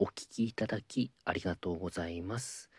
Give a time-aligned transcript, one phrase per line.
[0.00, 2.70] お聞きいただきありがとうございます。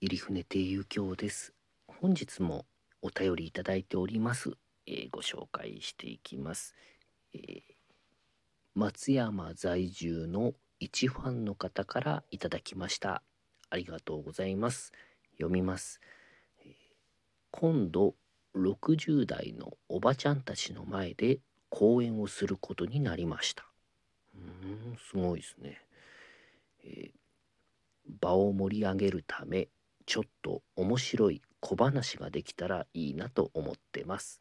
[0.00, 1.52] 入船亭遊興です。
[1.88, 2.64] 本日も
[3.02, 4.52] お便りいただいております、
[4.86, 6.76] えーご紹介していきます、
[7.34, 7.62] えー
[8.76, 13.24] 松山在住の一ファンの方からいただきました。
[13.68, 14.92] ありがとうございます。
[15.38, 16.00] 読みます、
[16.64, 16.72] えー
[17.50, 18.14] 今度
[18.54, 23.64] 60代のおばちゃんたちの前で講演をすることになりました。
[24.36, 25.80] うーんすごいですね、
[26.84, 27.20] えー
[28.20, 29.68] 場を盛り上げるため
[30.06, 34.40] ちょっと面白い小話ができたらいいなと思ってます。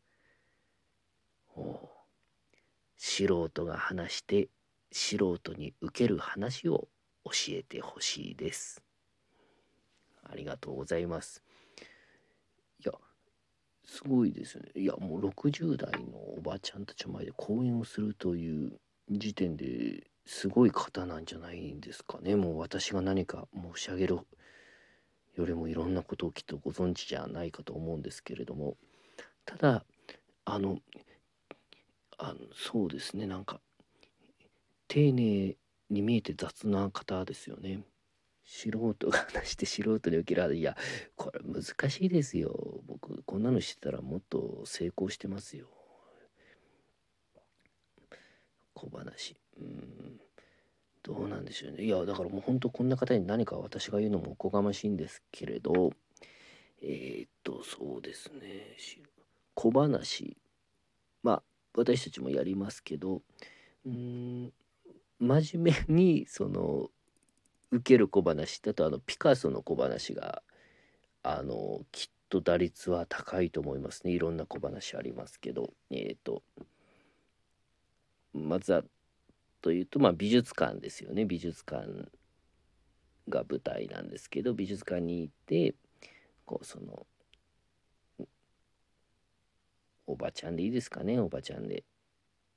[2.97, 4.49] 素人が話して
[4.91, 6.87] 素人に受ける話を
[7.25, 8.81] 教えてほしいです。
[10.23, 11.43] ありがとうございます。
[12.79, 12.93] いや
[13.85, 14.69] すごいですね。
[14.75, 18.79] いやもう60代のおばちゃんたちの前で講演をするという
[19.11, 22.35] 時点ですごい方なんじゃないですかね。
[22.35, 24.19] もう私が何か申し上げる
[25.35, 28.77] よりもいろんなことをきっとご存知じゃないかと思うんですけれども。
[29.43, 29.83] ただ
[30.45, 30.77] あの
[32.19, 33.25] あのそうですね。
[33.25, 33.59] なんか
[34.87, 35.57] 丁寧
[35.89, 37.81] に見えて雑な方ですよね。
[38.45, 40.77] 素人が話して素人に受けられいや
[41.15, 42.83] これ難しいですよ。
[42.85, 45.65] 僕こんなのしてたらもっと成功してますよ。
[48.75, 49.35] 小話。
[49.59, 49.78] うん。
[51.09, 51.85] どうなんでしょうね。
[51.85, 55.91] いやだからもう本当こんな方に何か私が言うのもおこがましいんですけれど
[56.83, 58.77] えー、っとそうですね。
[59.55, 60.37] 小話。
[61.23, 61.43] まあ
[61.75, 63.23] 私たちもやりますけど
[63.87, 64.53] うん
[65.19, 66.91] 真面目にその
[67.71, 70.43] 受ける小話だとあのピカソの小話が
[71.23, 74.11] あのきっと打率は高いと思いますね。
[74.11, 75.73] いろんな小話ありますけど。
[75.89, 76.43] えっ、と
[78.31, 78.83] まずは
[79.61, 81.25] というとまあ美術館ですよね。
[81.25, 82.09] 美術館
[83.27, 85.75] が舞台なんですけど美術館に行って
[86.45, 87.05] こうその
[90.07, 91.19] おばちゃんでいいですかね。
[91.19, 91.83] おばちゃんで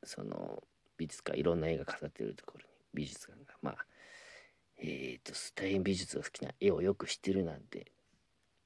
[0.04, 0.62] その
[0.96, 3.54] 美術館いろんな絵が飾ってるところに美術館が。
[3.60, 3.86] まあ
[4.78, 7.92] えっ、と大変美術が好きな絵をよく知ってるなんて、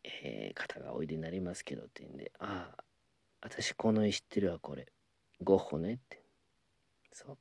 [0.04, 2.84] えー方がおいでになりますけどって言うんで「ああ
[3.42, 4.86] 私この絵知ってるわこれ。
[5.42, 6.22] ゴッホね」って。
[7.12, 7.38] そう。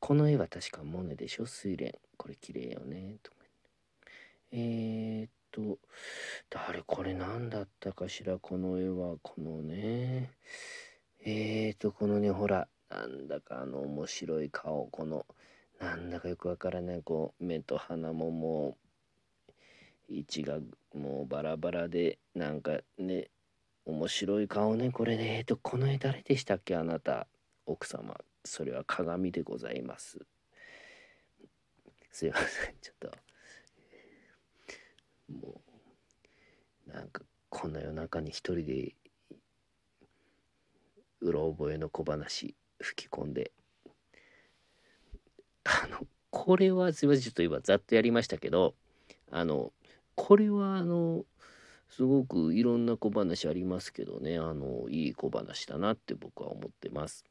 [0.00, 1.44] この絵は確かモネでしょ？
[1.44, 1.98] 睡蓮。
[2.16, 3.16] これ綺麗よね。
[3.22, 3.32] と
[4.52, 5.78] えー、っと
[6.48, 8.38] 誰これ何だったかしら？
[8.38, 9.16] この絵は。
[9.22, 10.30] このね。
[11.24, 14.86] えー、っとこのねほらなんだかあの面白い顔。
[14.86, 15.26] この
[15.80, 17.02] なんだかよくわからない。
[17.02, 18.76] こう目と鼻もも
[20.08, 20.58] う位置が
[20.94, 23.28] もうバラバラでなんかね
[23.84, 25.38] 面白い顔ねこれね。
[25.38, 26.76] えっとこの絵誰でしたっけ？
[26.76, 27.26] あなた。
[27.66, 28.16] 奥様。
[28.48, 30.18] それは鏡でございます。
[32.10, 32.74] すいません。
[32.80, 33.10] ちょっと。
[35.32, 35.60] も
[36.86, 38.94] うなんかこの夜中に一人で
[41.20, 43.52] うろ覚えの小話吹き込んで。
[45.64, 47.22] あのこれはすいません。
[47.22, 48.74] ちょっと今ざっとやりましたけど
[49.30, 49.72] あの
[50.14, 51.24] これはあの
[51.90, 54.38] すごくいろんな小話ありますけどね。
[54.38, 57.24] あのいい小話だなって僕は思ってます。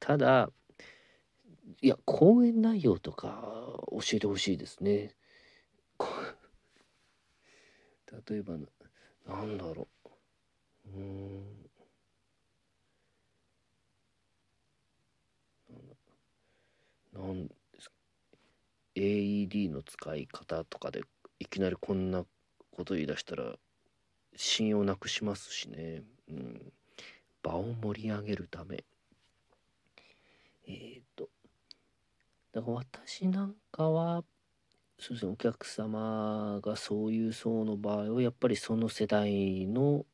[0.00, 0.50] ただ
[1.80, 3.42] いや講演内容とか
[3.92, 5.14] 教えてほしいですね。
[8.28, 8.54] 例えば
[9.26, 9.86] なんだろ
[10.86, 10.88] う。
[10.96, 11.68] うん。
[17.12, 17.94] なんですか。
[18.96, 21.02] AED の使い方とかで
[21.38, 22.24] いきなりこんな
[22.72, 23.54] こと言い出したら
[24.36, 26.72] 信用なくしますしね、うん、
[27.42, 28.84] 場を盛り上げるため。
[30.68, 31.28] えっ、と
[32.52, 34.24] だから私なんかは
[34.98, 40.04] そうですねお客様がそういう層の場合はやっぱりその世代の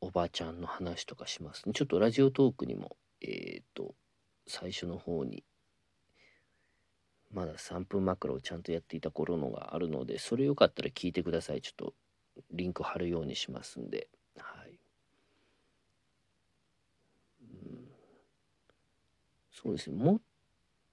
[0.00, 1.72] おばあちゃんの話とかしますね。
[1.74, 3.94] ちょっとラジオトークにもえっ、と
[4.46, 5.44] 最初の方に
[7.32, 11.60] まだ3分枕をちゃんとやっていた頃のがあるのでそれよかったら聞いてください。
[11.60, 11.94] ちょっと
[12.52, 14.78] リンク貼るようにしますんではい、
[17.40, 17.88] うん、
[19.54, 20.20] そうですねもう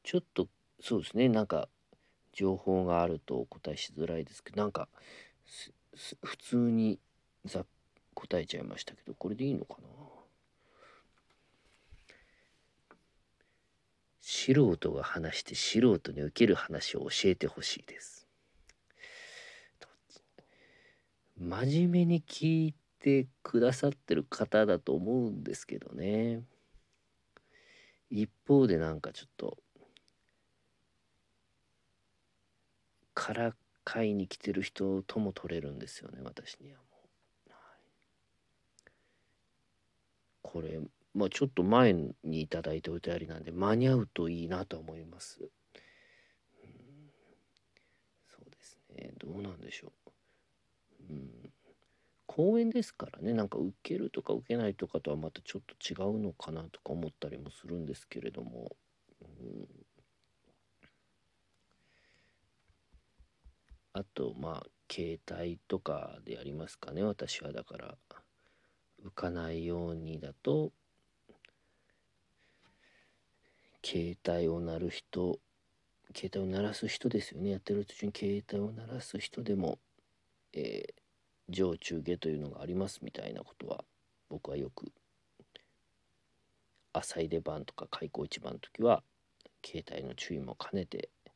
[0.03, 0.47] ちょっと
[0.79, 1.67] そうですねなんか
[2.31, 4.87] 情報があるとお答えしづらいですけどなんか
[6.23, 6.99] 普通に
[7.45, 7.65] ざ
[8.13, 9.87] 答えちゃいましたけどこれでいいのかな？
[14.21, 18.27] 素人が話して素人に受ける話を教えてほしいです。
[21.37, 26.43] 真面目に聞いてくださってる方だと思うんですけどね。
[28.11, 29.57] 一方でなんかちょっと
[33.13, 36.83] から買いに来てる人とも取れるんですよね私にはも
[37.47, 38.91] う、はい、
[40.41, 40.79] これ
[41.13, 42.57] まあちょっと前にいいて
[42.89, 45.49] おいたやりなんで間に合うといいなと思います、うん、
[48.27, 49.11] そうですね。
[49.17, 49.91] どうなんでしょう、
[52.33, 53.33] 公演ですからね。
[53.33, 58.71] なんか受けるとか受けないとかとはまたちょっと違うのかなとか思ったりもするんですけれども、
[59.21, 59.67] うん。
[63.91, 67.51] あとまあ携帯とかでやりますかね私は。
[67.51, 67.97] だから
[69.05, 70.71] 浮かないようにだと
[73.83, 75.37] 携帯を鳴る人
[76.15, 77.49] 携帯を鳴らす人ですよね。
[77.49, 79.79] やってる途中に携帯を鳴らす人でも、
[80.53, 81.00] えー、
[81.51, 83.83] 上中下というのがありますみたいなことは
[84.29, 84.91] 僕はよく
[86.93, 89.03] 浅い出番とか開口一番の時は
[89.65, 91.35] 携帯の注意も兼ねて言っ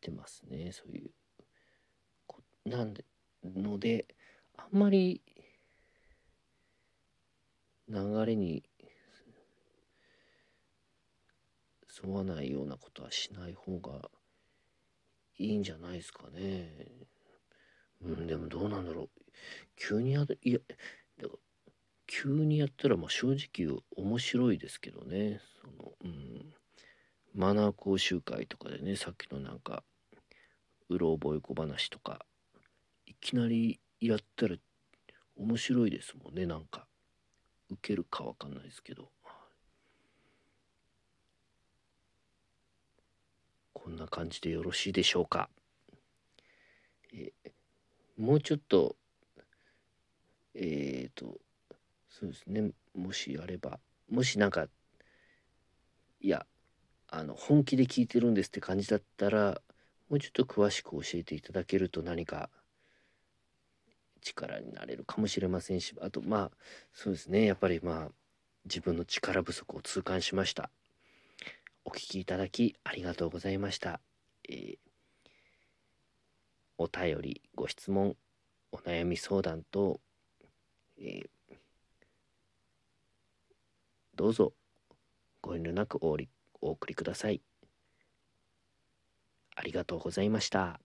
[0.00, 1.10] てますねそういう
[2.68, 3.04] なんで
[3.44, 4.06] ので
[4.56, 5.22] あんまり
[7.88, 8.62] 流れに
[12.04, 14.10] 沿わないようなことはしない方が
[15.38, 16.70] いいんじゃないですかね。
[18.02, 19.08] うん、でもどうなんだろう。
[19.76, 20.58] 急にやいや
[21.18, 21.38] だから
[22.06, 25.40] 急にやったらまあ正直面白いですけどね。
[25.60, 26.54] そのうん、
[27.34, 29.84] マナー講習会とかでねさっきのなんか
[30.88, 32.24] うろ覚え小話とか
[33.06, 34.56] いきなりやったら
[35.36, 36.46] 面白いですもんね。
[36.46, 36.86] なんか
[37.70, 39.10] 受けるかわかんないですけど。
[43.88, 45.48] こんな感じでよろしいでしょうか。
[47.14, 47.32] え
[48.18, 48.96] もうちょっと
[50.54, 51.38] えっ、ー、と
[52.08, 52.70] そうですね。
[52.94, 53.78] もしあれば
[54.10, 54.66] もしなんか
[56.20, 56.46] いや
[57.08, 59.60] あの本気で聞いてるんですって感じだったら
[60.08, 62.50] もうちょっと詳しく教えていただけると何か
[64.20, 66.50] 力になれるかもしれませんしあとまあ
[66.92, 67.44] そうですね。
[67.44, 68.12] やっぱりまあ
[68.64, 70.70] 自分の力不足を痛感しました。
[71.84, 74.00] お聞きいただきありがとうございました、
[74.46, 74.78] えー、
[76.76, 78.14] お便りご質問
[78.72, 80.00] お悩み相談と、
[81.00, 81.56] えー、
[84.14, 84.52] どうぞ
[85.40, 86.16] ご遠慮なくお
[86.60, 87.40] お送りください
[89.54, 90.80] ありがとうございました。